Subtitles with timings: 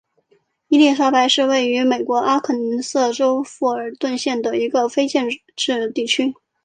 [0.69, 6.33] 伊莉莎白是位于美国阿肯色州富尔顿县的一个非建制地区。